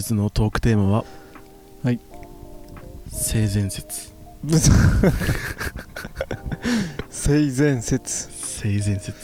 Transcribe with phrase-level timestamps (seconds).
[0.00, 1.04] 日のトークテーマは
[1.82, 2.00] はい。
[3.08, 4.12] 性善説。
[7.10, 8.30] 性善説。
[8.32, 9.14] 性善説。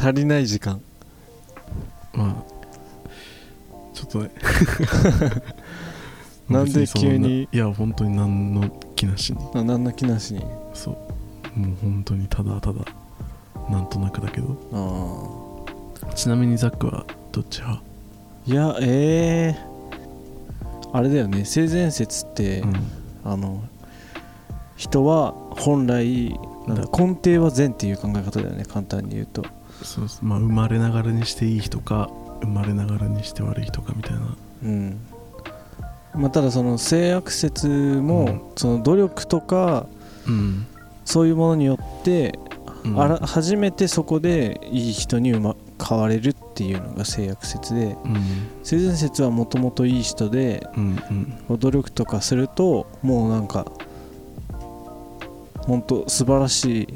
[0.00, 0.80] 足りない時間。
[2.12, 2.52] まあ
[3.94, 4.30] ちょっとね。
[6.48, 7.48] なんで急に？
[7.52, 9.38] いや本当に何の気なしに。
[9.54, 10.44] あ何の気なしに？
[10.74, 10.90] そ
[11.56, 11.58] う。
[11.58, 12.80] もう本当にただただ
[13.70, 15.66] なんとなくだけど。
[16.08, 17.82] あちなみにザックはどっち派？
[18.44, 19.71] いやええ
[20.92, 21.44] あれだよね。
[21.44, 22.74] 性善説って、うん。
[23.24, 23.62] あの
[24.76, 28.64] 人は本来根底は善っていう考え方だよね。
[28.64, 29.44] 簡単に言うと。
[29.82, 34.36] そうそうまあ生まれながらにしていい人か生まれながらにして悪い人かみたいな。
[34.64, 35.00] うん。
[36.14, 38.42] まあただその性悪説も、うん。
[38.56, 39.86] その努力とか
[40.26, 40.66] うん、
[41.04, 42.38] そういうものによって、
[42.84, 43.00] うん。
[43.00, 48.16] あら初めてそこでいい人に生ま変われるっていうのが性悪説でうん。
[48.62, 51.02] 性善説はもともといい人でうん
[51.48, 51.58] うん。
[51.58, 53.66] 努力とかするともうなんか
[55.66, 56.88] 本当素晴らしい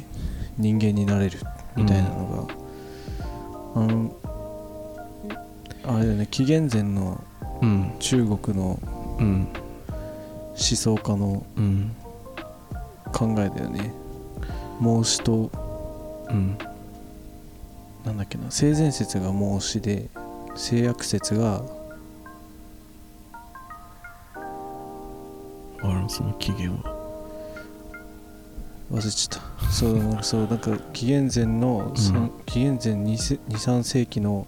[0.59, 1.39] 人間になれる
[1.77, 2.48] みたいなの
[3.75, 4.17] が、あの
[5.84, 7.23] あれだよね紀元前の
[7.62, 8.79] うん中国の
[9.19, 9.48] うん
[10.48, 11.95] 思想家のうん。
[13.12, 13.92] 考えだよね。
[14.81, 15.51] 孟子と
[16.29, 16.59] うん
[18.07, 20.09] なんだっけな性善説が孟子で
[20.55, 21.63] 性悪説が
[25.83, 26.97] あらその起源は。
[28.92, 29.73] 忘れちゃった。
[29.73, 32.30] そう そうなんか紀元前の、んさん。
[32.47, 34.47] 紀元前23世紀の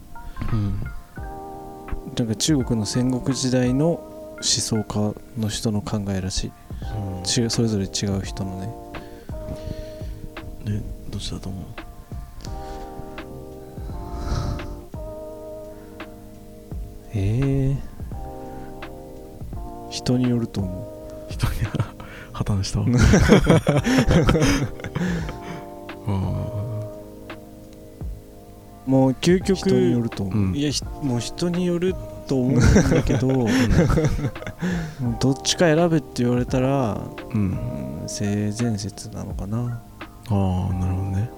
[0.53, 0.81] うん。
[2.17, 7.41] なんか中国の戦国時代の思想家の人の考えらしい。
[7.41, 8.73] 違うそれぞれ違う人のね。
[10.65, 10.81] で
[11.11, 11.88] どっちだと思う？
[17.19, 17.77] ええ。
[19.91, 21.53] 人によると思人に
[22.33, 22.87] 破綻したわ。
[26.07, 26.11] あ
[28.87, 30.37] うもう究極人によると思う。
[30.37, 30.55] うん。
[30.55, 31.95] いやひもう人による
[32.27, 33.49] と思うんだけど もう
[35.19, 37.41] どっちか選べって言われたら、ーうん。
[38.03, 39.83] うん、性善説なのかな。
[40.31, 41.31] ああなるほどね。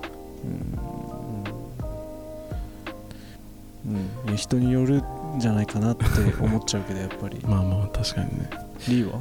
[3.87, 5.03] うん、うん、いや人によるん
[5.41, 6.05] じゃないかなって
[6.41, 7.41] 思っちゃうけどやっぱり。
[7.47, 8.51] まあまあ確かにね。
[8.89, 9.19] リーは？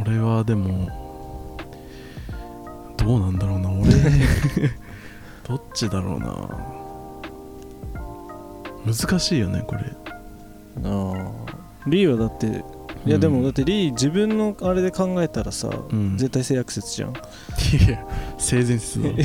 [0.00, 0.88] 俺はでも
[2.96, 3.70] どうなんだろうな。
[3.70, 3.90] 俺
[5.46, 6.34] どっちだろうな。
[8.86, 9.80] 難しいよねこれ。
[10.84, 12.64] ああリーはだって
[13.06, 16.18] いやでもだってリー自分のあれで考えたらさ、うん。
[16.18, 17.10] 絶対性悪説じゃん。
[17.10, 17.12] い
[17.90, 18.04] や
[18.36, 19.08] 性善説だ。
[19.10, 19.24] いや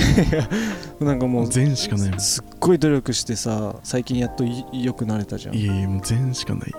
[1.00, 5.56] なんかもう善しかないもんすっごい努力してさ最近やっとい良くなれたじゃん。
[5.56, 6.70] いやいやもう善しかない。
[6.70, 6.78] よ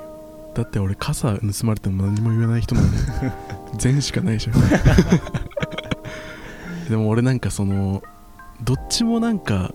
[0.55, 2.99] だって俺傘盗まれても何も言わない人なんで
[3.79, 4.55] 善しかないじゃん。
[6.89, 8.03] でも俺なんかその
[8.63, 9.75] どっちもなんか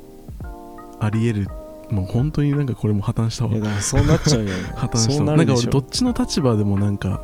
[1.00, 1.48] ありえる
[1.90, 3.52] もう本当になんかこれも破綻したわ。
[3.52, 4.46] いやでもそうなっちゃうよ。
[4.46, 5.70] ね 破綻したそうわなんかなるでしょ。
[5.70, 7.22] 俺どっちの立場でもなんか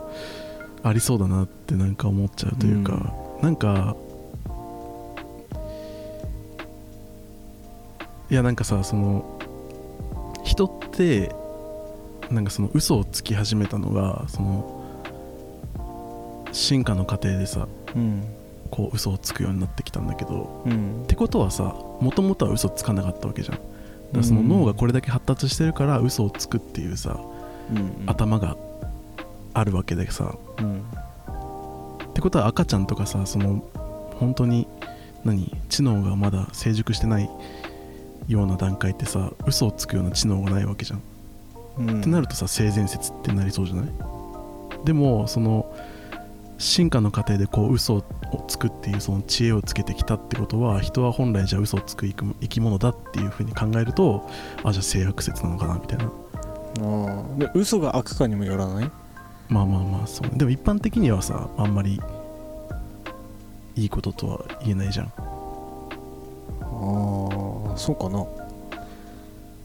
[0.84, 3.96] ありそうだなってなんか思っちゃうというか、なんか
[8.30, 9.40] いやなんかさその
[10.44, 11.36] 人って
[12.32, 14.82] なんかその嘘をつき始めたのがその
[16.52, 18.24] 進化の過程でさうん。
[18.72, 21.04] こう嘘をつくようになってきたんだけどうん。
[21.04, 23.60] ってことはさもともとは嘘つかなかったわけじゃん
[24.18, 27.20] らその脳がこれだけ発達してるから嘘をつくっていうさ
[27.72, 28.04] うん。
[28.06, 28.58] 頭が
[29.54, 30.36] あるわけでさ。
[30.60, 30.82] うん。
[30.82, 33.64] ってことは赤ちゃんとかさその
[34.20, 34.68] 本当に
[35.24, 37.30] 何知能がまだ成熟してない
[38.28, 41.02] ような段階ってさ嘘をつくような知能がないわけじゃん、
[41.80, 42.00] うん。
[42.02, 43.86] ってなるとさ性善説ってなりそうじゃない？
[44.86, 45.63] でもその
[46.64, 48.04] 進化の過程でこう嘘を
[48.48, 54.30] つくっていうその知恵をつけてきたってことは人は本来じゃあ嘘をつく生き物だっていうふうに考えると
[54.64, 56.06] あじゃあ性悪説なのかなみたいな。
[56.06, 56.10] あ
[57.36, 58.92] あで嘘が悪かにもよらない？
[59.50, 60.30] まあまあまあそう。
[60.30, 62.02] ねでも一般的にはさあんまり
[63.76, 65.06] いいこととは言えないじゃん。
[65.08, 65.10] あ
[67.74, 68.26] あそうかな。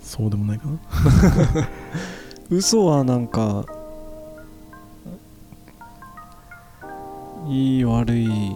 [0.03, 0.79] そうでもないかな。
[2.51, 3.65] 嘘はなんか
[7.59, 8.55] いい悪いっ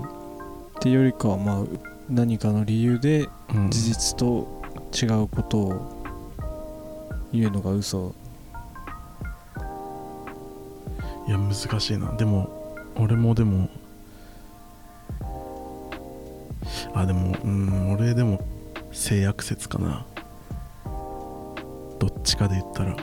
[0.81, 1.64] ていうよりかはまあ
[2.08, 3.69] 何かの理由でうん。
[3.69, 4.62] 事実と
[4.94, 6.02] 違うことを
[7.32, 8.14] 言うのが嘘。
[11.26, 12.12] いや難しいな。
[12.12, 12.49] でも
[12.96, 13.69] 俺もでも
[16.94, 18.40] あでもうん俺でも
[18.93, 20.06] 性悪説かな。
[21.99, 22.96] どっちかで言ったら。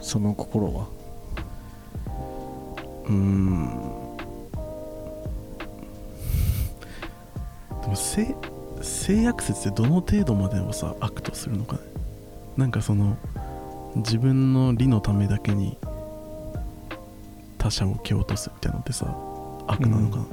[0.00, 0.88] その心は？
[3.06, 4.07] うーん
[7.88, 8.36] でも性
[8.82, 11.80] 性悪説ってどの程度までをさ悪とするのかね？
[12.58, 13.16] なんかその
[13.96, 15.78] 自分の利のためだけに
[17.56, 19.06] 他者を蹴落とすみたいなのってさ
[19.66, 20.26] 悪なのかな、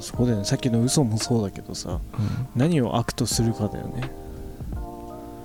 [0.00, 0.44] そこだよね。
[0.44, 2.00] さっきの嘘もそうだけどさ
[2.54, 4.08] 何を悪とするかだよね。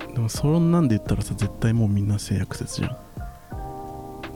[0.04, 2.96] うんでもそんなんで言ったらさ絶対もうみんな性悪説じゃん。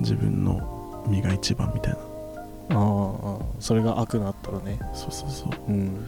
[0.00, 1.98] 自分の身が一番みたいな。
[1.98, 2.02] あ
[2.70, 4.80] あそれが悪だったらね。
[4.92, 5.50] そうそうそう。
[5.68, 6.04] うん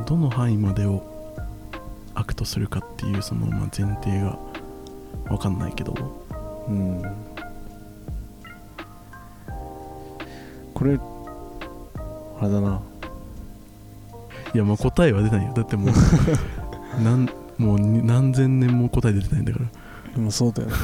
[0.00, 1.02] どの範囲までを
[2.14, 4.38] 悪とするかっていうそのまあ前提が
[5.28, 5.94] 分かんないけど
[6.68, 7.02] うん。
[10.74, 10.98] これ
[12.40, 12.82] あれだな。
[14.54, 15.52] いやもう答えは出ないよ。
[15.54, 15.92] だってもう
[17.02, 19.66] なんもうに何千年も答え出てないんだから。
[20.14, 20.74] でもそうだよね。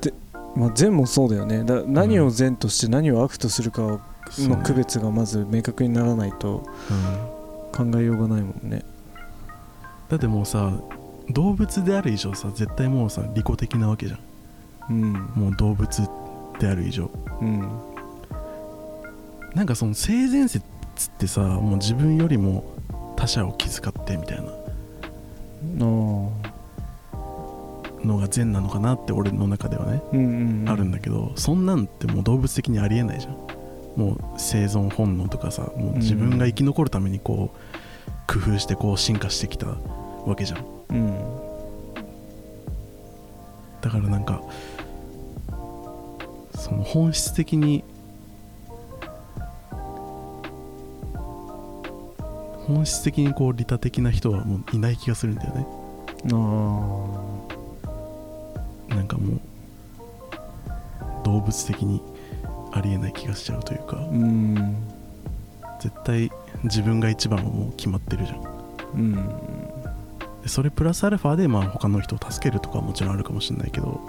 [0.00, 0.14] で、
[0.54, 1.64] まあ、善もそうだよね。
[1.64, 4.00] だ何を善として何を悪とするか
[4.38, 6.62] の区別がまず明確にならないと。
[6.90, 7.41] うん
[7.72, 8.84] 考えようがないもんね。
[10.08, 10.72] だってもうさ
[11.30, 14.20] 動物である以上さ絶対もうさ利己的なわけじゃん。
[14.90, 15.12] うん。
[15.34, 16.08] もう動物
[16.58, 17.10] である以上。
[17.40, 17.60] うん。
[19.54, 20.64] なんかその性善説
[21.08, 22.64] ってさもう自分よりも
[23.16, 24.50] 他者を気遣ってみたいな。
[28.04, 30.68] のが善なのかなって俺の中ではね、うんうんうん。
[30.68, 33.36] あるんだけどそんなんってもう動物的にありえないじゃん
[33.96, 39.66] もう生存本能とかさもう自分が生き残るためにこう工夫してこう進化してきた
[40.26, 40.64] わけじゃん。
[40.90, 41.52] うん
[43.80, 44.40] だからなんか
[46.54, 47.82] その本質的に
[52.66, 55.66] 本質的にこう利他的な人はもういない気がするんだよね。
[56.32, 56.36] あ
[58.94, 59.40] なんかもう
[61.24, 62.00] 動物的に
[62.72, 63.98] ありえない気がしちゃうというか。
[63.98, 64.76] あうん。
[65.80, 66.30] 絶対
[66.64, 68.40] 自分が一番はもう決まってるじゃん。
[68.94, 69.14] うん。
[70.42, 74.00] でそれプラスアルファでまあ他の人を助けるとかはもちろんあるかもしれないけど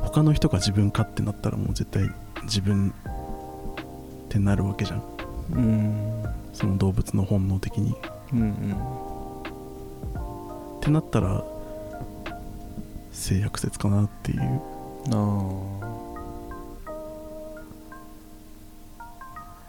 [0.00, 2.08] 他の人が自分かってなったらもう絶対
[2.44, 2.92] 自分っ
[4.28, 5.02] てなるわけじゃん。
[5.52, 6.24] うん。
[6.52, 7.94] その動物の本能的に。
[8.32, 8.72] うんうん。
[10.78, 11.44] ってなったら
[13.12, 14.40] 性悪説かなっていう。
[14.40, 16.01] ああ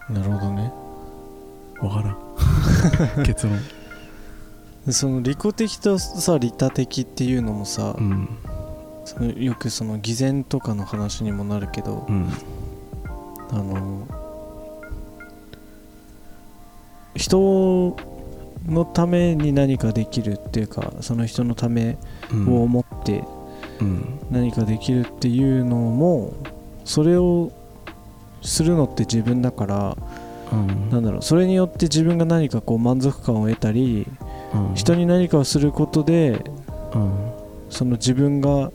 [0.09, 0.71] なるほどね。
[1.81, 3.23] わからん。
[3.23, 3.57] 結論。
[4.85, 8.27] でその利己的とさ利他的っていうのもさ、うん。
[9.05, 12.29] そのよくその偽善とかの話にもなるけど、うん。
[13.51, 14.07] あの
[17.15, 17.95] 人
[18.65, 21.97] のために何かできるっていうかその人のため
[22.31, 22.56] うん。
[22.56, 23.23] を思って
[23.80, 24.19] うん。
[24.31, 26.33] 何かできるっていうのも
[26.83, 27.51] それを
[28.44, 29.97] するのって自分だから
[30.52, 30.90] うん。
[30.90, 34.07] なんだろうそれによって自分が何かこう満足感を得たり
[34.54, 34.76] うん。
[34.76, 36.44] 人に何かをすることで
[36.94, 37.31] うん。
[37.69, 38.71] その自分が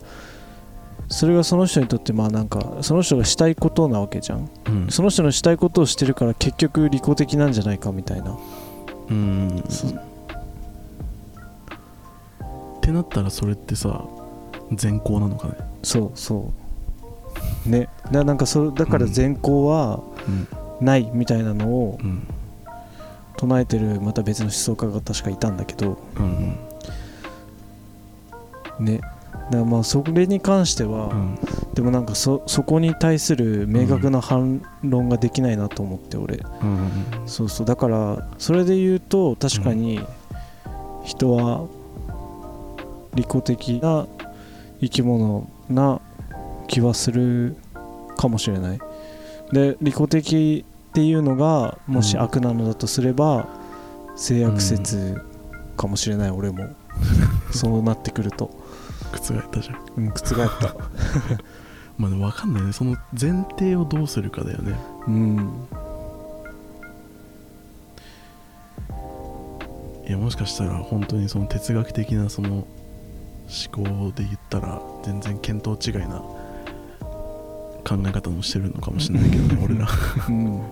[1.08, 4.50] それがその人にとってまあなんかその人がしたいことなわけじゃん。
[4.66, 4.88] うん。
[4.90, 8.36] その人のしたいことをしてるから結局利己的なんじゃないかみたいな。
[9.10, 9.64] うん。
[9.68, 9.92] そっ
[12.82, 14.04] てなったらそれってさ
[14.72, 15.54] 善行なのかね？
[15.82, 16.67] そうそう
[17.68, 17.88] ね。
[18.10, 19.12] だなんかそだからうん。
[19.12, 20.86] 善行はうん。
[20.86, 22.26] ないみたいなのをうん。
[23.36, 25.98] 唱えてるまた別の思想家が確かいたんだけど。
[26.16, 26.56] うん
[28.84, 28.98] ね。
[28.98, 29.08] だ
[29.52, 31.38] からまあそれに関しては、うん。
[31.74, 36.90] でもなんかそそこに対する明確な反論ができないなと思って俺、うん
[37.26, 37.66] そうそう。
[37.66, 40.00] だからそれで言うと確かに
[41.04, 41.66] 人は
[43.14, 44.06] 利己的な
[44.80, 46.00] 生き物な
[46.68, 47.56] 気はする
[48.16, 48.78] かもしれない。
[49.52, 52.22] で利己的っていうのがもしうん。
[52.22, 53.48] 悪なのだとすれば
[54.16, 55.20] 性悪説
[55.76, 56.68] かもしれない俺も。
[57.52, 58.50] そうなってくると、
[59.12, 59.78] 覆ったじゃん。
[59.96, 60.74] うん、覆った。
[61.96, 62.72] まあでも分かんないね。
[62.72, 64.74] その前提をどうするかだよね。
[65.06, 65.50] うん。
[70.06, 72.66] いやもしかしたら本当にその哲学的なその
[73.70, 73.82] 考
[74.14, 76.22] で言ったら全然見当違いな
[77.84, 79.88] 考え方もしてるのかもしれないけどね俺ら。
[80.28, 80.62] うん。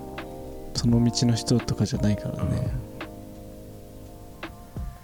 [0.75, 2.69] その道の人とかじゃないからね、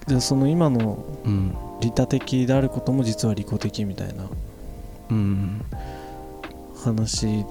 [0.07, 1.57] じゃあその今のうん。
[1.81, 4.25] 利他的であることも実は利己的みたいな
[5.11, 5.65] うん。
[6.77, 7.45] 話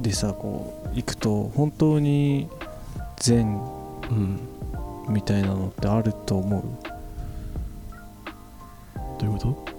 [0.00, 2.48] でさこういくと本当に
[3.18, 3.60] 善
[4.10, 4.38] うん。
[5.08, 6.62] みたいなのってあると思う。
[9.20, 9.75] どういうこと？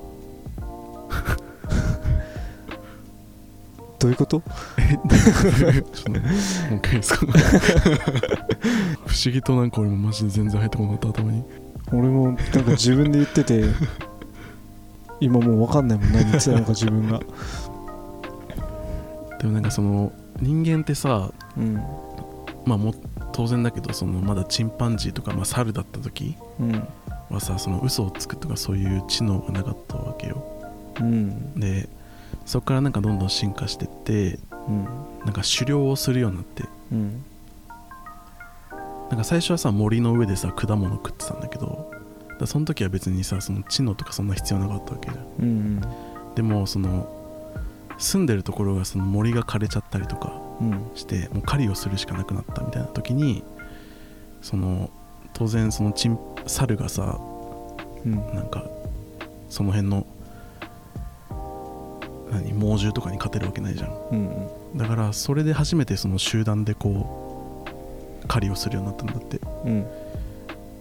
[4.08, 4.42] どういうこと？
[9.06, 11.44] 不思議となんか俺もマジで全然入ってこなかった頭に。
[11.92, 13.66] 俺もなんか自分で言ってて
[15.20, 17.20] 今もう分かんないもん何言ってたのか自分が。
[19.40, 21.74] でもなんかその人間ってさうん。
[22.66, 22.94] まあもう
[23.34, 26.88] 当然だけどそのまだチンパンジーとか、まあ、猿だった時うん。
[27.30, 30.42] はさその嘘をつくとかそういう知能がなかったわけよ。
[31.02, 31.60] うん。
[31.60, 31.90] で
[32.46, 34.86] そこからなんかどんどん進化してってうん。
[35.26, 36.64] なんか狩猟をするようになって。
[36.92, 37.24] うん。
[39.10, 41.90] なんか最初はさ森の上でさ果物食ってたんだけど
[42.40, 45.10] だその時は別にさその知能とかそんな必要なかったわけ。
[45.12, 45.82] じゃんうん。
[46.36, 47.14] でもその
[47.98, 50.92] 住んでるところがその森が枯れちゃったりとかうん。
[50.96, 53.44] してもう狩りをするしかなくなったみたいな時に
[54.42, 54.90] その
[55.34, 57.20] 当然そのチン猿がさ
[58.06, 58.16] うん。
[58.34, 58.66] なんか
[59.50, 60.06] その辺の
[62.32, 63.92] 何猛獣とかに勝てるわけないじゃん。
[64.12, 67.66] うんだからそれで初めてその集団でこ
[68.24, 69.40] う狩りをするようになったんだって。
[69.66, 69.86] うん。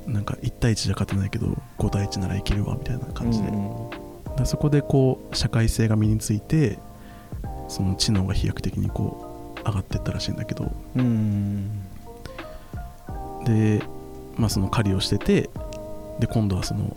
[0.06, 1.48] なんか1対1じゃ勝てないけど
[1.78, 6.78] 5対1ならいけるわみたいな感じで、うんだからそこでこう社会性が身について
[7.68, 10.70] その知能が飛躍的にこう上がっていったらしいんだけど。
[10.94, 11.82] うん。
[13.44, 13.82] で
[14.36, 15.50] まあその狩りをしてて
[16.20, 16.96] で今度はその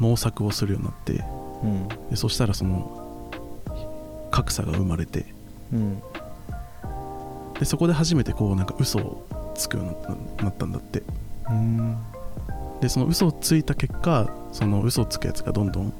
[0.00, 1.24] 農作をするようになって。
[1.62, 1.88] うん。
[2.10, 3.01] でそしたらその
[4.32, 5.26] 格差が生まれて。
[5.72, 6.02] うん。
[7.60, 11.04] でそこで初めてこうなんか嘘をつくようになったんだって。
[11.48, 11.96] うん。
[12.80, 15.92] でその嘘をついた結果その嘘をつくやつがどんどん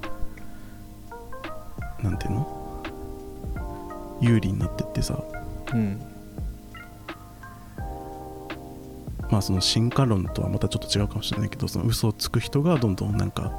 [2.02, 2.82] なんていうの？
[4.20, 5.22] 有利になってってさ。
[5.72, 6.00] うん。
[9.30, 13.52] まあその進化論とはまたちょっと違うかもしれないけどその嘘をつく人がどんどんなんか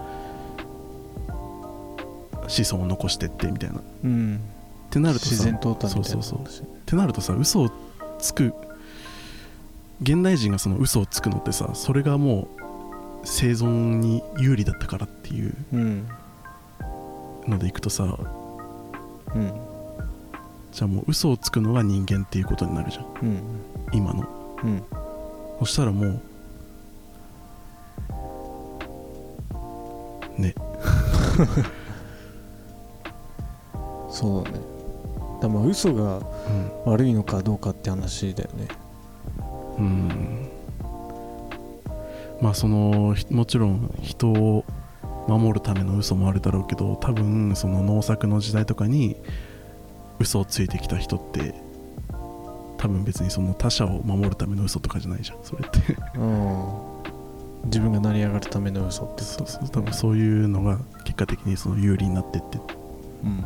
[2.48, 3.80] 子孫を残してってみたいな。
[3.80, 4.42] っうん
[4.94, 5.32] てなるとさ。
[5.32, 6.68] 自然淘汰みたいなそうそうそう。
[6.68, 7.72] ってなるとさ嘘を
[8.20, 8.54] つく。
[10.02, 12.64] 現代人がその嘘をつくのってさそれがもう
[13.24, 16.10] 生存に有利だったからっていううん
[17.48, 18.18] のでいくとさ
[19.34, 19.54] うん。
[20.72, 23.06] じゃあもう嘘をつくのが人間っていうことになるじゃん。
[23.22, 23.42] うん。
[23.94, 24.28] 今の。
[24.64, 24.84] うん。
[25.60, 26.22] そしたらもう
[30.42, 30.54] ね。
[34.10, 34.73] そうだね
[35.44, 36.24] だまあ嘘がうん。
[36.86, 38.68] 悪いのかどうかって話だよね。
[39.78, 40.50] うん。
[42.42, 44.66] まあそのひもちろん人を
[45.28, 49.16] 守るための嘘もあるだろうけど多分その農作の時代とかに
[50.20, 51.56] 嘘をついてきた人って
[52.78, 55.38] 多分別にその他者を守るための嘘とかじゃないじゃん。
[55.44, 55.80] それって。
[56.18, 56.94] うん。
[57.66, 59.70] 自分が成り上がるための嘘ってそうそう。
[59.70, 62.60] 多分そういうのが結果的にその有利になってって。
[63.24, 63.44] うん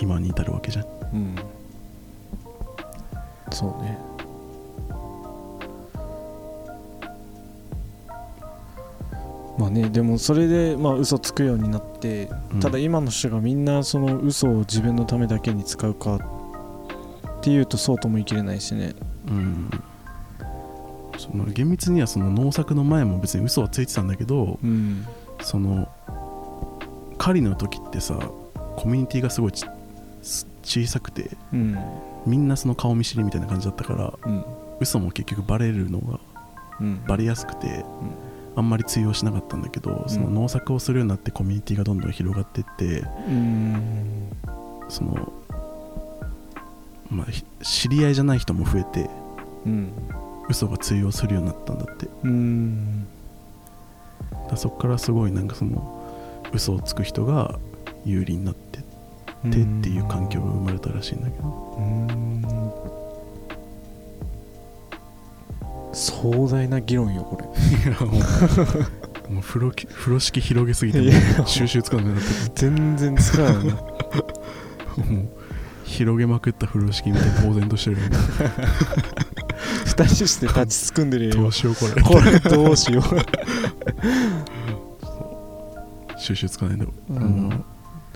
[0.00, 0.84] 今に至るわけじゃん。
[0.84, 1.18] うん。
[1.18, 1.36] うん
[3.52, 3.98] そうね。
[9.58, 12.60] まあねでもそれでまあ嘘つくようになってうん。
[12.60, 16.20] ただ今の人がみんなその嘘を自分のためだけに使うかっ
[17.40, 18.94] ていうとそうとも言い切れないしね。
[19.28, 19.70] うん。
[21.18, 25.04] その厳密にはその農作の前も別に嘘はついてたんだけどうん。
[25.42, 25.88] その
[27.18, 28.14] 狩りの時ってさ
[28.76, 29.77] コミュニティがすごいちす
[30.22, 31.78] 小さくてうん。
[32.26, 34.44] みんなその顔見知りみたいな感じだったからうん。
[34.80, 36.20] 嘘も結局バレるのが
[36.80, 37.04] うん。
[37.06, 37.84] バレやすくて
[38.56, 44.32] あんまり通用しなかったんだけど、その農作をするようになってコミュニティがどんどん広がっていってうん。
[44.88, 45.32] その
[47.10, 49.08] まあひ知り合いじゃない人も増えて
[49.64, 49.92] うん。
[50.48, 52.08] 嘘が通用するようになったんだって。
[54.50, 55.94] だそこからすごいなんかその
[56.52, 57.58] 嘘をつく人が
[58.04, 58.82] 有利になってっ
[59.42, 59.52] てっ
[59.82, 61.48] ていう環境が生まれたらしいんだけど。
[61.78, 62.42] うん。
[65.92, 67.46] 壮大な議論よこれ。
[69.28, 71.12] もう風呂き風呂敷広げすぎて
[71.44, 72.22] 収集つかなくなって
[72.54, 73.82] 全然使わないなもう
[75.84, 77.98] 広げまくった風呂敷みたいに呆然としてる
[79.84, 82.00] 二人して立ちすくんでるよどうしようこれ。
[82.02, 83.02] これどうしよう。
[86.18, 87.64] 収集つかないんだあものう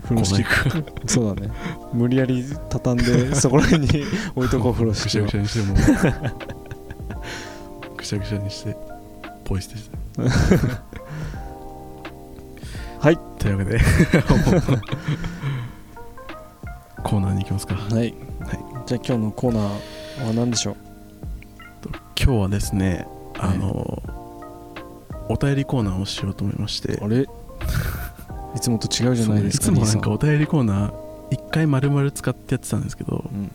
[0.02, 0.44] 風呂敷
[1.06, 1.50] そうだね。
[1.92, 4.04] 無理やり畳んでそこら辺に
[4.34, 6.20] 置いとこう風呂ぐ敷をしゃぐしゃにしても。
[7.96, 8.76] ぐしゃぐしゃにして
[9.44, 9.96] ポイ捨てして。
[13.00, 13.18] はい。
[13.38, 13.80] というわけで。
[17.02, 17.74] コーナーに行きますか。
[17.74, 18.14] はい、
[18.86, 19.62] じゃあ今日のコーナー
[20.28, 20.76] は何でしょう？
[22.16, 23.06] 今日はですね
[23.38, 24.00] あの、
[25.28, 27.00] お便りコーナーをしようと思いまして。
[27.02, 27.22] あれ？
[27.22, 27.26] い
[28.62, 30.94] つもと違うじゃないですかそういつもなんか兄お便りコーナー
[31.30, 33.50] 一回丸々使ってやってたんですけどうん。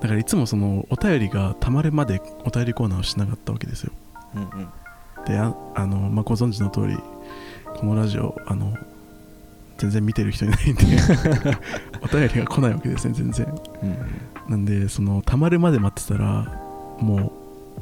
[0.00, 3.92] だからいつもそのお便りがたまるまでお便りコーナーをしなかったわけですよ。
[4.34, 4.68] うんうん。
[5.26, 6.96] でああの、まあ、ご存知の通り
[7.76, 8.76] このラジオあの
[9.78, 10.84] 全然見てる人いないんで
[12.02, 13.46] お便りが来ないわけですね全然。
[13.82, 13.96] うん
[14.50, 16.52] なんでそのたまるまで待ってたら
[16.98, 17.32] も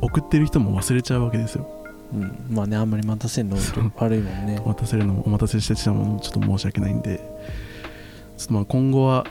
[0.02, 1.66] う送ってる人も忘れちゃうわけですよ
[2.12, 2.22] うん。
[2.22, 3.56] うんまあねあんまり待たせんの
[3.96, 4.60] 悪いもんね。
[4.66, 7.18] 待たせるのもお待たせしてしまうのもちょっと申し訳ないんで。
[8.36, 9.26] ちょっとまあ今後は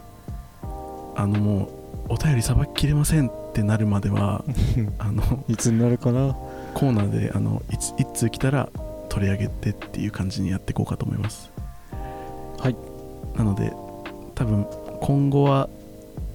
[1.15, 1.69] あのもう
[2.09, 4.43] お便りさばききれませんってなるまでは
[4.99, 6.35] あのいつになるかな？
[6.73, 8.69] コーナーであのいつ一通来たら
[9.09, 11.51] 取り上げてっていう感じにやっていこうかと思います。
[12.59, 12.75] はい。
[13.35, 13.73] なので
[14.35, 14.67] 多分
[15.01, 15.69] 今後は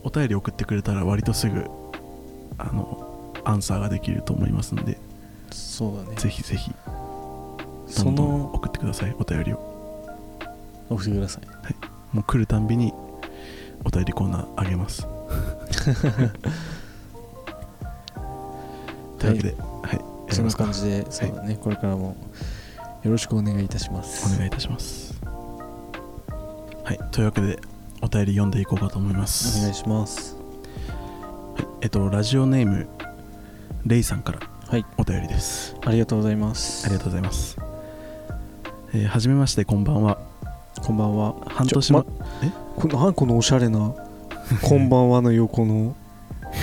[0.05, 1.65] お便り送ってくれたら割とすぐ
[2.59, 3.07] あの
[3.45, 4.99] アンサーができると思いますので
[5.73, 6.14] そうだね。
[6.17, 6.71] ぜひぜひ
[7.87, 9.57] そどんどんの送ってくださいお便りを。
[10.91, 11.45] 送ってください。
[12.14, 12.93] もう来るたんびに
[13.83, 15.07] お便りコーナーあげます。
[19.19, 19.99] というわけではい、や
[20.29, 20.64] りそんなますか。
[20.64, 21.57] 感じでそうだね。
[21.57, 22.19] これからも
[23.02, 24.31] よろしくお願いいたします。
[24.35, 25.19] お願いいたします。
[26.85, 26.99] はい。
[27.12, 27.59] というわけで
[28.02, 29.59] お便り読んでいこうかと思います。
[29.61, 30.37] お願いします。
[31.57, 32.87] はい、えっとラジオネーム
[33.87, 34.87] レイさんからはい。
[34.97, 35.76] お便りです。
[35.85, 36.87] ありがとうございます。
[36.87, 37.59] ありがとうございます。
[38.95, 40.17] えーはじめましてこんばんは。
[40.81, 41.35] こんばんは。
[41.47, 42.09] 半年前ちょ
[42.77, 43.94] このこのおしゃれな
[44.64, 45.94] 「こんばんは」の横の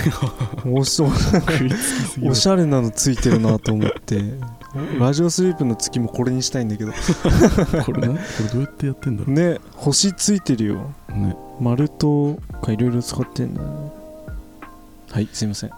[0.65, 4.23] おしおしゃれなのついてるなと思って。
[4.99, 6.91] ラジオスリープの月もこれにしたいんだけど。
[7.85, 8.15] これな？
[8.15, 10.77] これどうやってやってんだろね星ついてるよ。
[11.09, 11.35] うね。
[11.61, 13.69] 丸とかいろいろ使ってんだね。
[15.11, 15.69] はいすいません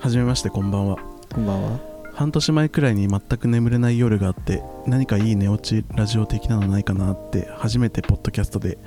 [0.00, 0.96] はじめましてこんばんは。
[1.32, 1.78] こんばんは。
[2.14, 8.78] 半年前くらいに全く眠れない夜があって何かいい寝落ちラジオ的なのないかなって初めてポッドキャストで、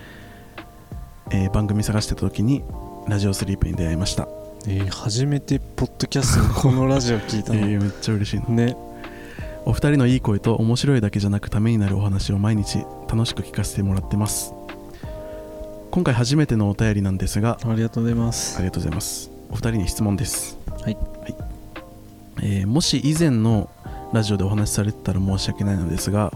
[1.32, 2.64] えー番組探してた時に
[3.08, 4.28] ラジオスリープに出会いました。
[4.68, 8.76] えー初めてポッドキャストのこのラジオ聞いたの、 えーめっちゃ嬉しいのね。
[9.66, 14.54] お二人のいい声と面白いだけじゃなくためになるお話を毎日楽しく聞かせてもらってます。
[15.90, 20.58] 今回初めてのお便りなんですがありがとうございまあすりがとうございますお二人に質問です。
[20.82, 20.98] はい、
[22.42, 23.70] えーもし以前の
[24.12, 26.32] ラジオでお話しされてたら申し訳ないのですが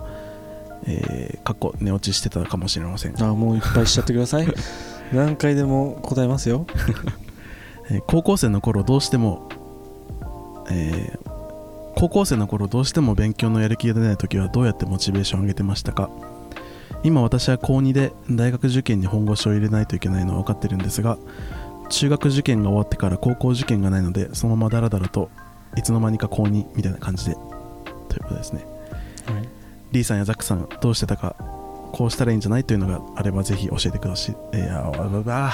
[0.86, 4.48] えー、かっこ寝落ちしてたかもしれません、あもういっぱいしちゃってください。
[5.12, 6.68] 何回でも答えますよ。
[7.90, 9.50] えー高校生の頃どうしても、
[10.70, 11.28] えー
[11.96, 16.12] 高校生の頃どうしても勉強のやる気が出ない時はどうやってモチベーションを上げてましたか？
[17.04, 21.18] 今私は高2で大学受験に本腰を入れないといけないのは分かってるんですが
[21.90, 25.30] 中学受験が終わってから高校受験がないのでそのままダラダラと
[25.76, 27.36] いつの間にか高2みたいな感じで
[28.10, 28.66] ということですね。
[29.26, 29.50] はい。
[29.92, 31.36] リーさんやザックさんどうしてたか
[31.92, 35.54] こうしたらいいんじゃないというのがあればぜひ教えてくださいえー、あ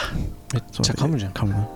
[0.54, 1.32] めっちゃ噛むじゃん。
[1.32, 1.68] 噛むな。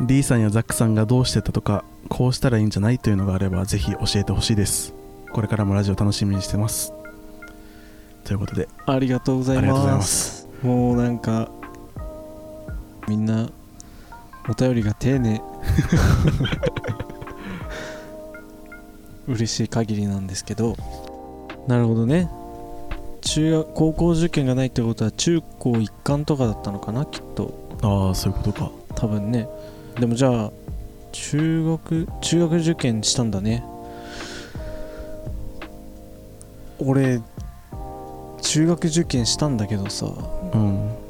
[0.06, 4.94] リーさんやザックさんがどうしてたとかこうしたらいいんじゃないというのがあればぜひ教えてほしいです。
[5.32, 6.92] これからもラジオ楽しみにしてます。
[8.24, 8.68] ということで。
[8.86, 10.48] ありがとうございます。
[10.62, 11.50] もうなんか
[13.08, 13.48] みんな
[14.48, 15.40] お便りが丁寧。
[19.28, 20.76] 嬉しい限りなんですけど。
[21.68, 22.28] なるほどね。
[23.20, 27.04] 中学高校受験がないってことは中高一貫とかだったのかな？
[27.06, 27.54] きっと。
[27.82, 28.70] ああそういうことか。
[28.94, 29.48] 多分ね。
[29.98, 30.52] でもじゃあ
[31.12, 33.64] 中学中学受験したんだね。
[36.80, 37.20] 俺
[38.40, 40.06] 中学受験したんだけどさ。
[40.54, 41.01] うん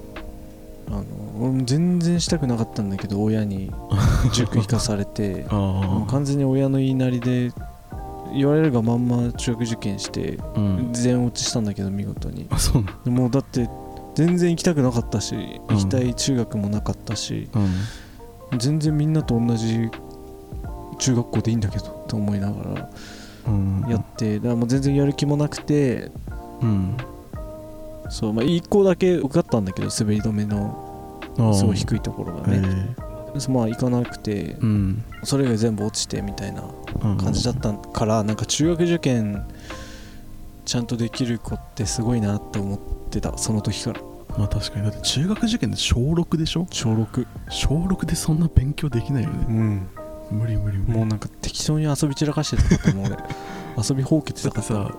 [1.43, 3.73] 俺も全然したくなかったんだけど親に
[4.33, 7.53] 塾行かされて もうあ完全に親の言いなりで
[8.35, 10.89] 言われるがまんま中学受験してあうん。
[10.93, 12.47] 全落ちしたんだけど見事に。
[12.51, 13.69] あそうなでもうだって
[14.15, 15.35] 全然行きたくなかったし
[15.69, 15.77] うん。
[15.77, 17.49] 行きたい中学もなかったし、
[18.53, 18.59] うん。
[18.59, 19.91] 全然みんなと同じ
[20.99, 22.89] 中学校でいいんだけどと思いながら
[23.49, 23.85] うん。
[23.89, 26.11] やって、だからもう全然やる気もなくて
[26.63, 26.97] うん。
[28.09, 30.82] そうまあ1校だけ受かったんだけど滑り止めの
[31.55, 32.95] すごい低いところがえね、
[33.49, 35.05] まあ行かなくてうん。
[35.25, 36.63] それ以外全部落ちてみたいな
[37.03, 37.17] うん。
[37.19, 39.47] 感じだったからなんか中学受験
[40.65, 42.79] ちゃんとできる子ってすごいなって思っ
[43.11, 44.01] てたその時から。
[44.39, 44.85] まあ確かに。
[44.85, 46.67] だって中学受験で小6でしょ？
[46.71, 49.47] 小6小6でそんな勉強できないよね。
[49.49, 49.89] うん。
[50.31, 50.93] 無理無理無理。
[50.99, 53.17] もうなんか適当に遊び散らかしてたかと思う俺。
[53.89, 54.91] 遊びほうけてたかったさ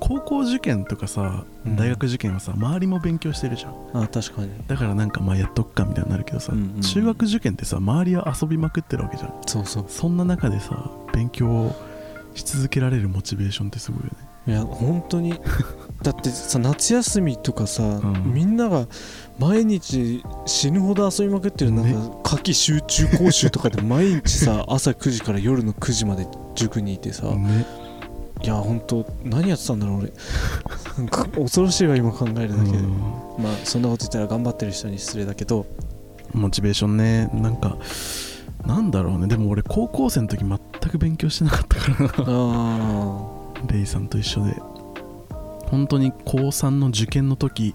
[0.00, 1.76] 高校受験とかさうん。
[1.76, 3.74] 大学受験はさ周りも勉強してるじゃん。
[4.04, 4.50] あ確かに。
[4.66, 6.80] だからなんかまあやっとくかみたいになるけどさ、うんうんうん。
[6.80, 9.34] 中学受験ってさ周りは遊びまくってるわけじゃん。
[9.46, 9.84] そうそう。
[9.88, 11.74] そんな中でさ勉強
[12.34, 14.26] し続けられるモチベーションってすごいよね。
[14.48, 15.34] いや本当に。
[16.02, 18.32] だってさ夏休みとかさ、ん。
[18.32, 18.86] みんなが
[19.40, 21.94] 毎日死ぬほど遊びまくってるなんね。
[22.22, 27.66] か夏季集中講習とかで毎日さ 朝9時から夜の9時まで塾にいてさ、ね
[28.46, 30.12] いや本当何やってたんだろう俺。
[30.98, 33.42] なんか恐ろしいわ今考えるだけで、うん。
[33.42, 35.66] まあそんなこと言ったら頑張ってる人に失礼だけど。
[36.32, 37.76] モチベーションねなんか
[38.64, 39.26] なんだろうね。
[39.26, 42.28] でも俺高校生の時全く勉強してなかったからな。
[42.28, 44.54] あレイさんと一緒で。
[45.66, 47.74] 本当に高3の受験の時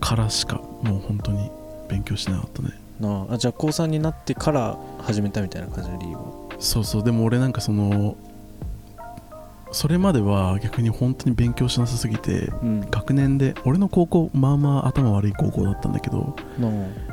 [0.00, 1.50] からしかもう本当に
[1.88, 2.68] 勉強してなかったね。
[3.00, 3.34] ーなあ。
[3.34, 6.22] あじゃあ高3になってから始めたみたいな感じの理由は？
[6.60, 7.02] そうそう。
[7.02, 8.16] でも俺なんかその
[9.72, 12.80] それまでは逆に本当に勉強しなさすぎてうん。
[12.90, 16.68] 学年で俺の高校まあまあ頭悪い高校だったんだけどな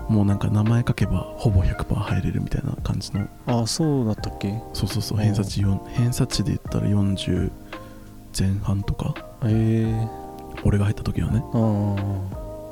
[0.09, 3.27] もうなんか名前書けばほぼ100%入れるみたいな感じの。
[3.45, 4.59] ああそうだったっけ？
[4.73, 7.51] そうそうそう偏差値4偏差値で言ったら40
[8.37, 9.13] 前半とか。
[9.43, 10.07] ええ。
[10.63, 11.43] 俺が入った時はね。
[11.53, 11.95] あ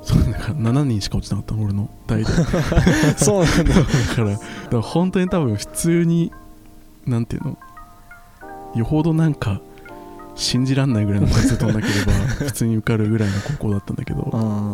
[0.02, 2.26] そうなんか7人しか落ちなかったの俺の代で。
[2.26, 2.82] だかあ
[3.17, 3.74] そうなんだ。
[4.17, 6.32] らだから本当に多分普通に
[7.06, 7.58] なんていうの？
[8.76, 9.62] よほどなんか
[10.36, 14.30] 信じらんないぐらいの点数取んなければ普通に受かるぐらいの高校だったんだけど。
[14.34, 14.74] あ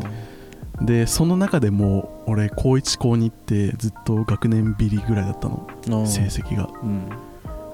[0.82, 5.68] でその中でも俺高1高2ってずっと学年ビリぐらいだったの。
[6.04, 6.70] あ成績が。
[6.82, 7.10] うん。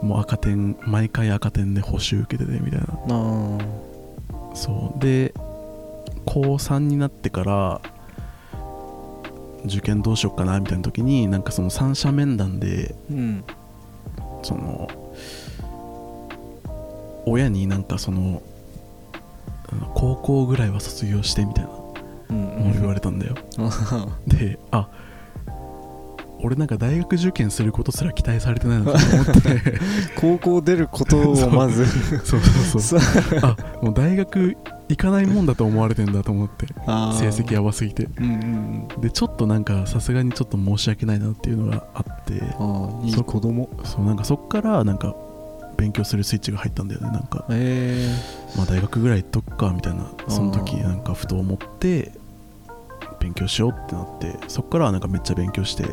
[0.01, 2.87] もう赤点毎回赤点で補習受けててみたいな。
[2.87, 3.57] あ
[4.53, 4.99] そう。
[4.99, 5.33] で
[6.25, 7.81] 高3になってから
[9.63, 13.43] 受験どうしようかなみたいな時になんかその三者面談でうん。
[14.43, 14.89] その
[17.27, 18.41] 親になんかその
[19.93, 21.71] 高校ぐらいは卒業してみたいな
[22.29, 22.71] うん。
[22.73, 24.89] 言われたんだよ、あであ
[26.39, 29.79] 俺なんか大学受験することすら期待されてないのかと思って。
[30.15, 31.85] 高校出ることをまず。
[32.23, 32.99] そうそうそう。
[32.99, 32.99] さ
[33.41, 34.55] あもう大学
[34.89, 36.67] 行かないもんだと思われてんだと思って。
[36.67, 38.07] 成績やばすぎて。
[38.19, 42.41] うんうんでちょっとなんかさすがにちょっと申し訳ないなっていうのがあって。
[42.59, 43.69] ああいいそ子供。
[43.83, 45.15] そうなんかそっからなんか
[45.77, 47.11] 勉強するスイッチが入ったんだよね。
[47.11, 48.09] なんか、え
[48.57, 52.11] まあ、大学ぐらい行っとくかみたいなその時なんかふと思って
[53.19, 55.85] 勉強しようってなってそっからはなんかめっちゃ勉強して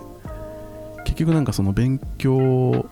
[1.05, 2.87] 結局なんかその勉強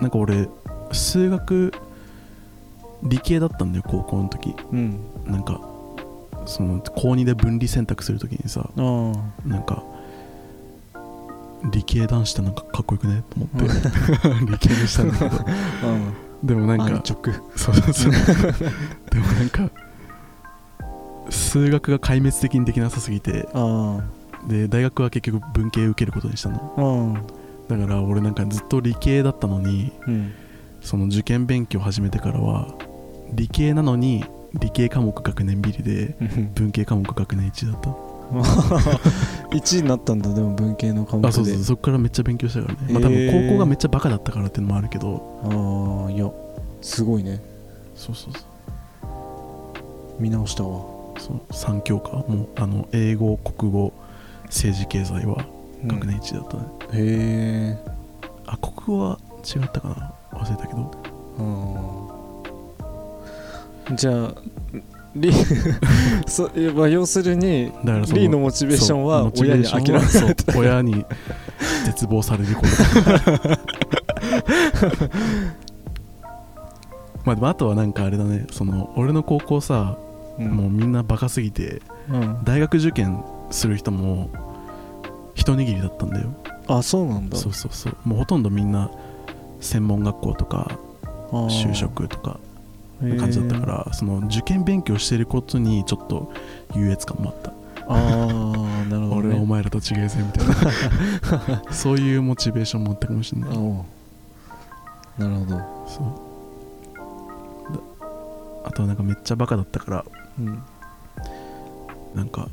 [0.00, 0.48] なんか俺
[0.92, 1.72] 数学
[3.02, 4.50] 理系だったんだよ高校の時。
[4.50, 5.00] えうん。
[5.26, 5.60] なんか
[6.46, 9.82] その高2で分離選択する時にさなんか
[11.72, 13.22] 理系男子ってなんかかっこよくね？
[13.30, 14.50] と思って。
[14.50, 15.30] 理系にした んだけど
[16.42, 18.12] でもなんかそうそうそう。
[19.10, 19.70] でもなんか
[21.28, 23.48] 数学が壊滅的にできなさすぎて。
[23.54, 24.00] あ
[24.48, 27.18] で大学は結局文系受けることにしたの。
[27.68, 30.32] だから俺なんかずっと理系だったのにうん。
[30.80, 32.74] その受験勉強始めてからは
[33.34, 34.24] 理系なのに
[34.58, 36.16] 理系科目学年ビリで
[36.54, 37.90] 文系科目学年1だった
[39.50, 41.28] 1位になったんだでも文系の科目で。
[41.28, 45.40] あそうそうそうそっからめっちゃ勉強したからね、まあ多分高校がめっちゃバカだったからっていうのもあるけど。
[45.44, 46.30] ああいや
[46.80, 47.42] すごいね。
[47.94, 50.22] そうそうそう。
[50.22, 50.68] 見直したわ。
[51.18, 52.18] そう3教科。
[52.32, 53.92] もうあの英語国語
[54.46, 55.44] 政治経済は
[55.86, 56.62] 学年1だったね、
[56.92, 57.90] へえ
[58.46, 60.12] あ国語は違ったかな。
[60.32, 60.90] 忘れたけど。
[61.38, 61.42] う
[63.92, 64.34] んじゃあ
[65.16, 65.32] リ
[66.26, 70.00] そいやまあ要するにだからそリーのモチベーションは親に諦め
[70.34, 71.04] た親に
[71.84, 72.68] 絶望されること。
[77.24, 78.46] まあでもあとはなんかあれだね。
[78.50, 79.98] その俺の高校さ、
[80.38, 80.50] うん。
[80.50, 82.38] もうみんなバカすぎてうん。
[82.44, 84.30] 大学受験する人も
[85.34, 86.32] 一握りだったんだよ。
[86.68, 87.36] あそうなんだ。
[87.36, 87.96] そうそうそう。
[88.04, 88.90] もうほとんどみんな
[89.60, 90.78] 専門学校とか
[91.32, 92.38] 就職とか
[93.00, 96.32] な感じだったからその受験勉強してることにちょっと
[96.74, 97.52] 優越感もあった、
[97.88, 100.48] ああなるほど、ね、 俺はお前らと違えぜみたい
[101.56, 101.62] な。
[101.72, 103.50] そういうモチベーションもあったかもしれない。
[105.18, 105.84] なるほど。
[105.86, 106.00] そ
[107.70, 107.72] う。
[107.72, 107.80] だ
[108.64, 110.04] あとはなんかめっちゃバカだったから
[110.38, 110.62] うん。
[112.14, 112.48] なんか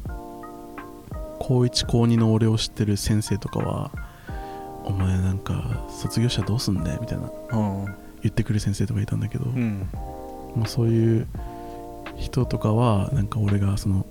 [1.40, 3.92] 高1高2の俺を知ってる先生とかは
[4.84, 7.86] お前なんか卒業したらどうすんだよみたいなあ
[8.22, 9.88] 言ってくる先生とかいたんだけど、うん
[10.58, 11.28] まあ、そういう
[12.18, 14.06] 人とかはなんか俺がその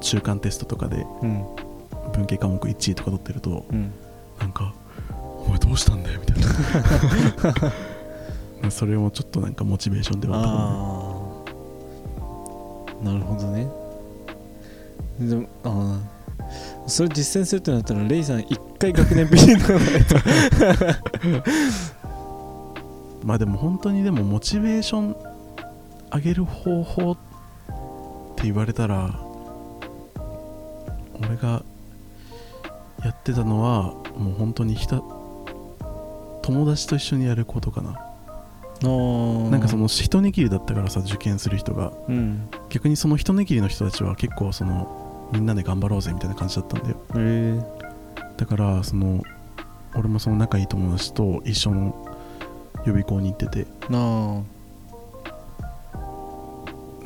[0.00, 1.44] 中間テストとかでうん。
[2.12, 3.90] 文系科目1位とか取ってるとうん。
[4.38, 4.74] なんか
[5.10, 6.42] 「お前どうしたんだよ」みたい
[8.62, 8.70] な。
[8.70, 11.34] それもちょっとなんかモチベーションではあったかも
[12.96, 13.68] ねああなるほどね。
[15.20, 16.14] でもああ
[16.86, 20.16] それ実践するってなったらレイさん一回学年ビリにならないと
[23.24, 25.16] まあでも本当にでもモチベーション
[26.12, 27.16] 上げる方法っ
[28.36, 29.18] て言われたら
[31.18, 31.62] 俺が
[33.02, 35.02] やってたのはもう本当にひた
[36.42, 37.98] 友達と一緒にやることかな。
[38.82, 41.92] なんかその一握りだったからさ受験する人が。
[42.06, 42.48] うん。
[42.68, 46.96] 逆にその一握りの人たちは結構そのみんなで頑張ろうぜみたいな感じだったんだよ。
[48.36, 49.22] だからその
[49.96, 52.13] 俺もその仲いい友達と一緒の
[52.86, 53.66] 予備校に行ってて。
[53.88, 54.42] な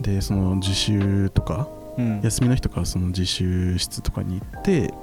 [0.00, 2.20] でその自習とかあうん。
[2.22, 4.94] 休みの日とかはその自習室とかに行って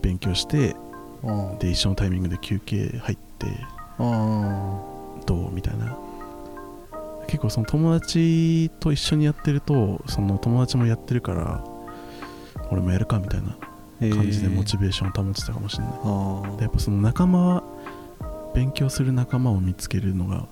[0.00, 0.74] 勉強して
[1.22, 3.46] あで一緒のタイミングで休憩入って
[3.98, 4.80] あ
[5.26, 5.96] どうみたいな。
[7.26, 11.64] 結構その友達と一緒にやってるとその友達もやってるから
[12.70, 13.56] 俺もやるかみたいな
[14.14, 15.92] 感じでモチベーションを保ってたかもしれない。
[16.04, 17.64] あでやっぱその仲間は
[18.54, 20.46] 勉強する仲間を見つけるのが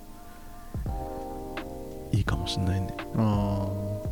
[2.13, 2.95] いいかもしれないね。
[3.17, 4.09] ああ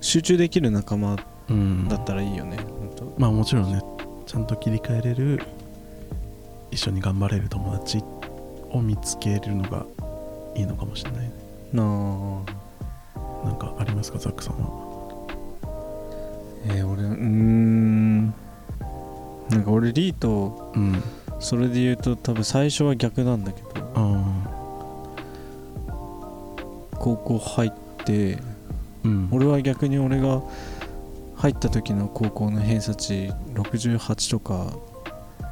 [0.00, 1.16] 集中できる仲間
[1.48, 1.88] うん。
[1.88, 2.56] だったらいいよね
[2.96, 3.82] 本まあもちろんね
[4.26, 5.40] ちゃんと切り替えれる
[6.70, 8.02] 一緒に頑張れる友達
[8.70, 9.86] を見つけるのが
[10.54, 11.32] いいのかもしれないね。
[11.72, 11.84] 当な
[13.44, 14.68] なんかありますかザックさんは？
[16.68, 18.26] あえー、俺うーん。
[18.26, 21.02] なんか俺リーとうん
[21.40, 24.24] それで言うと多分最初は逆なんだけどあ
[26.98, 27.70] 高校入っ
[28.04, 28.58] てあ
[29.04, 29.28] うん。
[29.30, 30.42] 俺は逆に俺が
[31.36, 34.72] 入った時の高校の偏差値68とか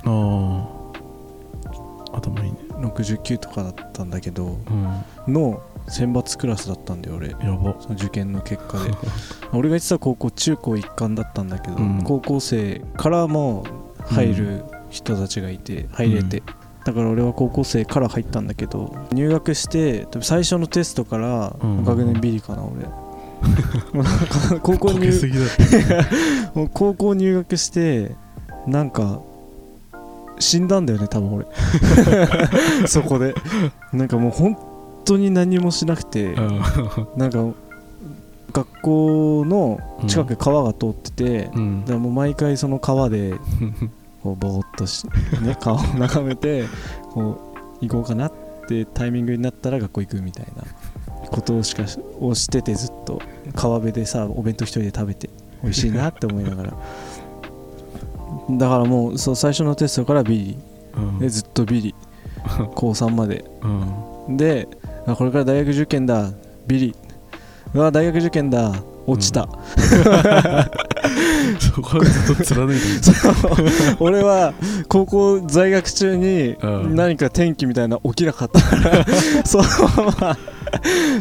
[0.05, 0.69] あ
[2.13, 2.17] あ。
[2.17, 2.59] 頭いいね。
[2.71, 4.59] 69とかだったんだけど
[5.27, 5.33] うん。
[5.33, 7.29] の選抜クラスだったんだよ俺。
[7.31, 7.77] やば。
[7.81, 8.91] その受験の結果で。
[9.53, 12.03] 俺が行ってた高校中高一貫だったんだけど、うん。
[12.03, 13.65] 高校生からも
[14.05, 16.43] 入る人たちがいて入れて、
[16.85, 21.85] だから俺は高校生から入ったんだけど入学して多分最初のテストからうん。
[21.85, 22.87] 学年ビリかな俺。
[24.63, 25.13] 高校入
[26.73, 28.13] 高校入学して
[28.67, 29.21] なんか
[30.39, 31.47] 死んだんだよね多分俺。
[32.87, 33.35] そこで。
[33.93, 34.57] なんかもう本
[35.05, 36.35] 当に何もしなくて、
[37.17, 37.47] なんか
[38.53, 41.81] 学校の近く川が通ってて、うん。
[41.83, 43.35] だからもう毎回その川で
[44.27, 45.05] こうぼーっとし、
[45.41, 46.65] ね、 川を眺めて
[47.13, 48.33] こう行こうかなっ
[48.67, 50.65] てタイミングになったら学校行くみたいな。
[51.31, 53.21] ことをしかしをしててずっと
[53.53, 55.29] 川辺でさお弁当一人で食べて
[55.61, 56.73] 美味しいなって思いながら。
[58.51, 60.59] だからもうそう最初のテストからビリ。
[60.97, 61.19] うん。
[61.19, 61.95] でずっとビリ。
[62.77, 63.45] 高3まで。
[64.29, 64.37] うん。
[64.37, 64.69] で
[65.07, 66.31] あこれから大学受験だ。
[66.69, 66.95] ビリ。
[67.75, 68.73] うわ大学受験だ。
[69.09, 69.49] 落ちた、
[71.61, 74.55] そこはずっと貫いてる俺は
[74.89, 76.95] 高校在学中にうん。
[76.95, 79.07] 何か転機みたいなの起きなかったから
[79.45, 80.39] そのまま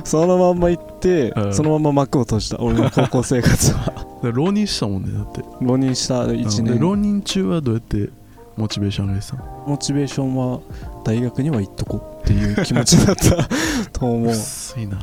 [0.04, 1.54] そのまんま行ってうん。
[1.54, 2.60] そのまま幕を閉じた。
[2.60, 3.94] 俺の高校生活は。
[4.24, 5.44] 浪人したもんねだって。
[5.62, 8.10] 浪人した1で浪年人中はどうやって
[8.58, 9.64] モチベーション上げてたの？
[9.68, 10.60] モチベーションは
[11.04, 13.48] 大学には行っとこうっていう気持ちだった
[14.00, 14.32] と思う。
[14.32, 14.98] 薄いな。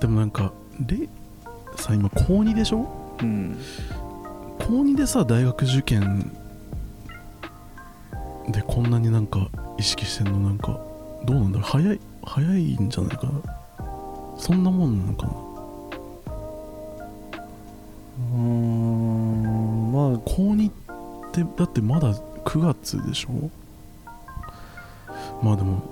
[0.00, 0.52] でもなんか
[0.86, 1.08] レ
[1.76, 2.86] さ今高2でしょ？
[3.20, 3.58] うん。
[4.58, 6.30] 高2でさ大学受験
[8.48, 10.38] でこんなになんか意識してんの？
[10.40, 10.80] なんか
[11.24, 11.68] どうなんだろう？
[11.68, 13.32] 早い早いんじゃないかな？
[14.38, 15.32] そんなもんなのかな？
[18.32, 20.18] うーんまあ。
[20.24, 20.72] 高2っ
[21.32, 23.50] てだってまだ9月でしょ？
[25.42, 25.82] まあでも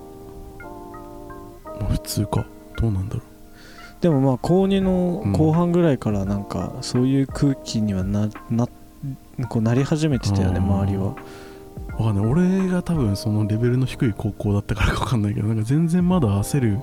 [1.80, 2.44] まあ普通か。
[2.78, 3.22] どうなんだろ
[4.02, 8.68] でもまあ高2のうん後半ぐらいからなんかそういう空気にはなな
[9.48, 11.14] こうなり始めてたよね周りは。
[11.98, 12.26] うわかんない。
[12.26, 16.78] 俺が多分そのレベルの低い高校だったからか分かんないけどなんか全然まだ焦る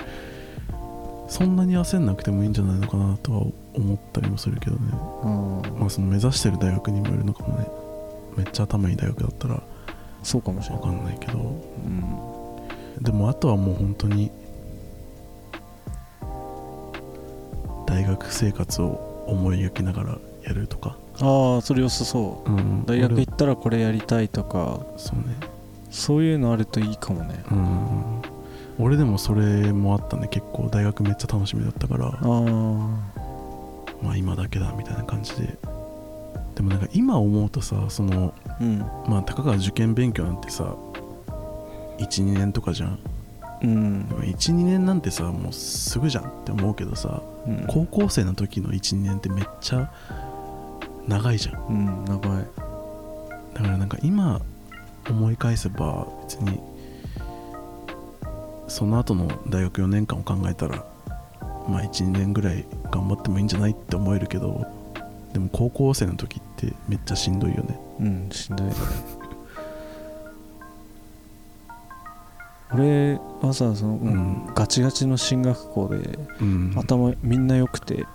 [1.27, 3.39] そんなに焦んなくてもいいんじゃないのかなとは
[3.75, 4.81] 思ったりもするけどね。
[5.23, 5.79] うん。
[5.79, 7.67] まあその目指してる大学にもよるのかもね。
[8.37, 9.61] めっちゃ頭いい大学だったら
[10.23, 10.97] そうかもしれ分ない。
[10.97, 11.39] かんないけど。
[11.39, 13.03] うん。
[13.03, 14.31] でもあとはもう本当に
[17.89, 22.49] 大学生活を思い描きながらやるとか、ああそれ良さそう。
[22.49, 22.85] うん。
[22.85, 24.85] 大学俺行ったらこれやりたいとか。
[24.97, 25.35] そうね。
[25.89, 27.43] そういうのあるといいかもね。
[27.51, 28.21] うん。
[28.77, 30.27] 俺でもそれもあったね。
[30.27, 32.05] 結構大学めっちゃ楽しみだったから。
[32.05, 32.19] ああ。
[34.03, 35.57] まあ今だけだみたいな感じで。
[36.55, 38.79] でもなんか今思うとさそのうん。
[39.07, 40.75] まあたかが受験勉強なんてさ
[41.97, 42.99] 12年とかじゃん
[43.61, 44.07] うん。
[44.07, 47.65] でも12年なんてさもうすぐじゃんって思うけどさうん。
[47.67, 49.91] 高校生の時の12年ってめっちゃ
[51.07, 51.65] 長いじゃん。
[51.67, 52.45] うん長い。
[53.53, 54.41] だからなんか今
[55.09, 56.59] 思い返せば別に
[58.67, 60.85] その後の大学4年間を考えたら
[61.67, 64.65] まあ12年ぐらい頑張ってもいいんじゃないって思えるけど
[65.33, 67.79] でも高校生の時ってめっちゃしんどいよね。
[67.99, 68.67] うんしんどい
[72.71, 76.73] 俺はさその、んガチガチの進学校でうん。
[76.75, 78.05] 頭みんな良くて、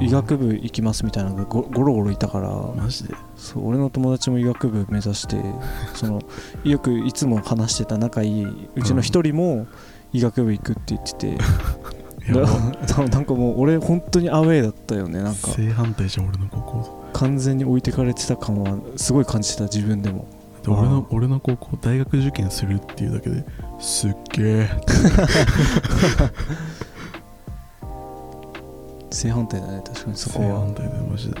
[0.00, 3.14] 医学部行きますみたいなのがゴゴロゴロいたからマジで？
[3.36, 5.36] そう俺の友達も医学部目指して
[5.94, 6.22] その
[6.64, 9.66] よくいつも話してた仲いいうちの一人も
[10.12, 11.38] 医学部行くって言ってて、
[12.28, 12.42] やば。
[12.86, 15.48] だ なんかもう俺本当にアウェーだったよねなんか。
[15.48, 17.02] 正反対じゃん俺の高校。
[17.12, 20.26] 完全に置いてかれてた感はすごい感じてた自分でも
[20.62, 23.44] で俺あの俺の高校大学受験するっていうだけで
[23.80, 24.70] すっげえ。
[29.10, 30.48] 正反対だね確かにそこは。
[30.48, 31.34] 正反対だよマジで。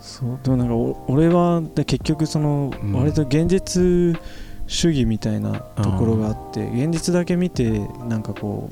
[0.00, 2.92] そうでもなんかお俺はで結局そのうん。
[2.92, 4.18] 割と現実
[4.66, 8.70] 主義みたいなところがあって現実だけ見てなんかこ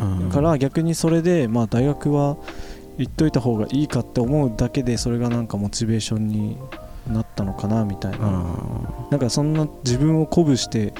[0.00, 0.28] うん。
[0.28, 2.36] うから逆にそれでまあ大学は
[2.98, 6.58] 行っといた方がいいかって思うだけでそれがなんかモチベーションに
[7.06, 8.18] なったのかなみたいな。
[8.20, 10.94] あなんかそんな自分を鼓舞して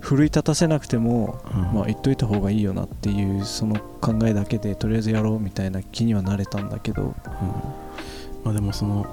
[0.00, 1.74] 奮い立たせなくてもーうん。
[1.74, 7.02] まあ言っといた方がいいよなっていうその考えだけでとりあえずやろうみたいな気にはなれたんだけど。
[7.02, 7.12] うん。
[8.44, 9.06] まあでもその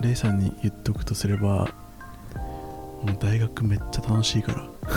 [0.00, 1.68] レイさんに言っとくとすれば
[3.02, 4.64] もう大学めっちゃ楽しいから。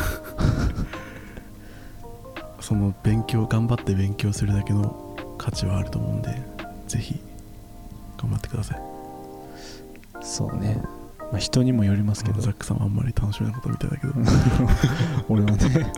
[2.65, 6.41] その勉強頑張って勉強するだけの価値はあると思うんで
[6.87, 7.19] ぜひ
[8.17, 8.94] 頑張ってください
[10.25, 10.81] そうね、
[11.31, 12.41] まあ、人にもよりますけど。
[12.41, 14.13] ザックさんはあんまり楽しめなかったみたいだけど。
[15.29, 15.93] 俺はね。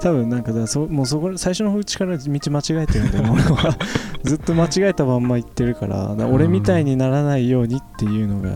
[0.00, 3.76] 多分なんかだそもうそこ最初のうちから道間違えてるんだよね俺は。
[4.24, 8.50] ずっと間違えたまんま言ってるから俺みたいにならないようにっていうのが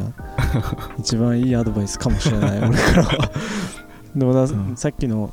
[0.98, 3.30] 一番いいアドバイスかもしれない俺からは。
[4.14, 4.76] でもだ、うん。
[4.76, 5.32] さっきの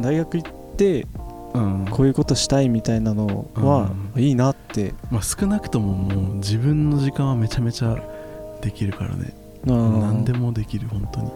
[0.00, 1.06] 大学行って
[1.54, 1.86] うん。
[1.90, 7.96] こういうことしたいみたいなのはいいなって、まあ少なくとももう自分の時間はめちゃめちゃ
[8.60, 9.34] できるからね。
[9.66, 11.28] うん何でもできる本当に。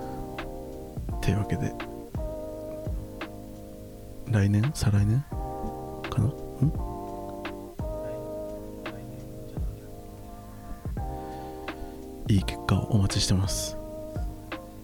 [1.17, 1.73] っていうわけで。
[4.31, 4.71] 来年？
[4.75, 5.23] 再来年？
[6.11, 6.27] かな？
[6.27, 6.31] ん？
[12.29, 13.77] いい結果をお待ちしてます。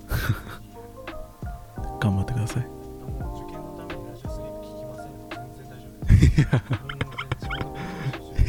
[2.00, 2.66] 頑張ってください。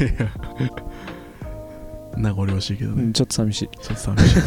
[0.02, 0.28] いや
[2.16, 3.68] 名残惜しいけどね、うんちょっと寂しい。
[3.80, 4.42] ちょっと寂しい。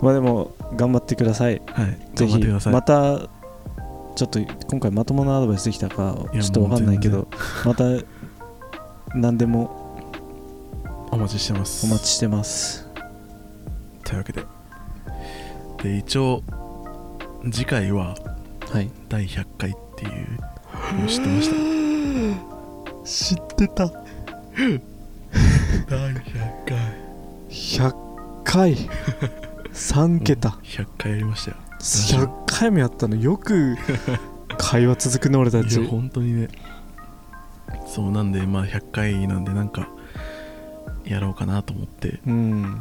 [0.02, 1.62] まあでも頑張ってください。
[1.66, 2.38] はいぜひ
[2.70, 3.18] また
[4.14, 7.28] ちょっと今回まともなアドバイスできたかちょっとわかんないけど
[7.64, 7.84] また
[9.14, 10.00] 何でも
[11.10, 11.86] お待ちしてます。
[11.86, 12.88] お待ちしてます。
[14.04, 14.44] というわけで。
[15.82, 16.42] で一応
[17.50, 18.16] 次回は
[18.70, 18.90] はい。
[19.08, 21.56] 第100回っていうの知ってました。
[23.04, 23.92] 知ってた
[25.88, 26.76] 第100回
[27.48, 27.94] 100
[28.44, 28.76] 回。
[29.72, 31.56] 3桁、100回やりましたよ。
[31.78, 33.76] 100回もやったのよく
[34.56, 36.48] 会話続くね俺たいちや本当にね。
[37.86, 39.88] そうなんでまあ100回なんでなんか
[41.04, 42.20] やろうかなと思って。
[42.26, 42.80] うん。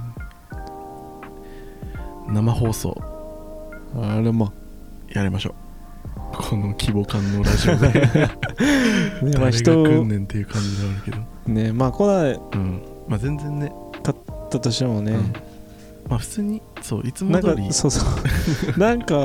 [2.27, 2.95] 生放送。
[3.97, 4.51] あれま
[5.09, 5.64] やりましょう
[6.47, 7.89] この規模感のラジオで。
[7.89, 8.29] ね
[9.21, 11.53] まあ誰が人来んねんっていう感じではあるけど。
[11.53, 12.81] ねまあ来なうん。
[13.07, 13.73] まあ全然ね。
[14.03, 14.15] かっ
[14.51, 15.33] たとしてもね、うん。
[16.07, 17.73] まあ普通にそういつも通り。
[17.73, 18.09] そうそう。
[18.79, 19.15] なんか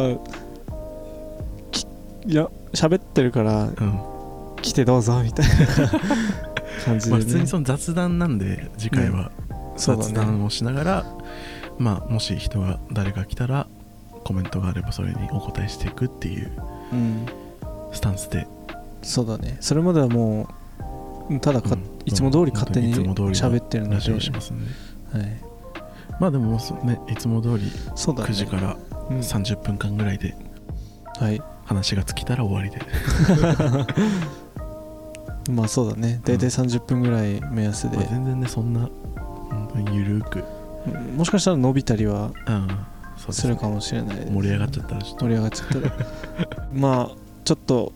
[1.70, 1.86] き
[2.26, 4.00] いや喋ってるからうん。
[4.62, 5.54] 来てどうぞみたいな。
[6.84, 7.10] 感じで、ね。
[7.10, 9.30] まあ普通にその雑談なんで次回は。
[9.76, 10.08] そうだね。
[10.08, 11.06] 雑談をしながら、
[11.78, 13.66] まあもし人が誰か来たら
[14.24, 16.79] コメントがあればそれにお答えしていくっていううん
[17.92, 18.46] スタンスで、
[19.02, 19.56] そうだね。
[19.60, 20.48] それまではも
[21.30, 21.82] うただか、うん。
[22.04, 23.94] いつも通り勝手に喋ってるので。
[23.96, 24.70] ラジオをしますんで。
[25.12, 25.40] はい、
[26.18, 28.30] まあでもそうねいつも通りそうだね。
[28.30, 28.76] 9時から
[29.10, 29.18] うん。
[29.18, 30.34] 30分間ぐらいで
[31.18, 31.40] はい。
[31.64, 32.80] 話が尽きたら終わりで、
[35.52, 36.20] まあそうだね。
[36.24, 38.88] 大体30分ぐらい目安で、まあ全然ねそんな
[39.50, 40.42] 本当にゆるく。
[40.86, 41.16] うん。
[41.16, 42.32] もしかしたら伸びたりは
[43.30, 45.92] するかもしれない盛り上がっちゃった盛り上がっちゃったら。
[46.72, 47.92] まあちょっと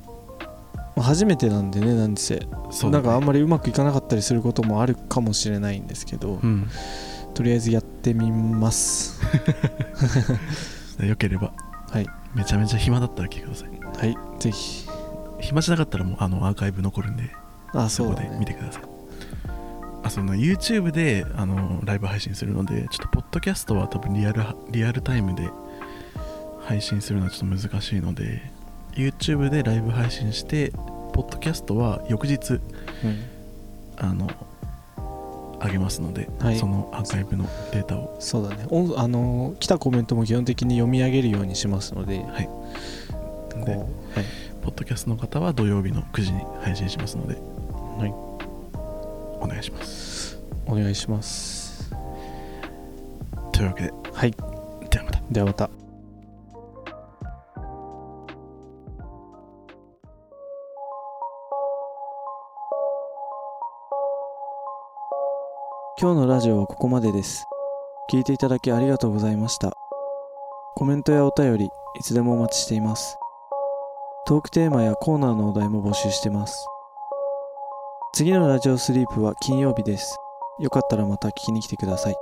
[0.96, 2.46] まあ初めてなんでねなんせ、ね。
[2.90, 6.68] なんかあんまりうまくいかなかったりすることもあるかもしれないんですけど、うん。
[7.34, 9.20] とりあえずやってみます。
[11.02, 11.52] よければ。
[11.90, 12.06] はい。
[12.34, 13.68] めちゃめちゃ暇だったら来てください。
[13.70, 14.16] はい。
[14.38, 14.88] ぜひ。
[15.44, 17.30] 暇じゃなかったらもうあのアーカイブ残るんで
[17.72, 18.93] あそこでそうだね見てください
[20.04, 25.48] あその YouTube であのライブ配信するのでちょっとポッドキャストは多分リアルリアルタイムで
[26.60, 28.42] 配信するのはちょっと難しいので
[28.92, 30.70] YouTube でライブ配信して
[31.14, 32.60] ポッドキャストは翌日うん。
[33.96, 34.28] あの
[35.64, 36.58] 上げますので、はい。
[36.58, 38.16] そのアーカイブのデータを。
[38.18, 38.66] そうだね。
[38.68, 42.48] おあのー来たコメントも基本的に読み上げるようにしますのではい。
[43.64, 43.86] ではい。
[44.62, 47.36] ポッドキャストの方は土曜日の9時に配信しますので。
[47.98, 48.33] はい
[49.44, 50.38] お願いします。
[50.66, 51.90] お願いします。
[53.52, 53.92] というわけで。
[54.12, 54.30] はい。
[54.90, 55.22] ではまた。
[55.30, 55.70] ではまた。
[66.00, 67.44] 今日のラジオはここまでです。
[68.10, 69.72] 聞いていただきありがとうございました。
[70.74, 71.70] コメントやお便りい
[72.02, 73.16] つでもお待ちしています。
[74.26, 76.66] トークテーマやコーナーのお題も募集してます
[78.14, 80.16] 次のラジオスリープは金曜日です。
[80.60, 82.14] よかったらまた聞きに来てください。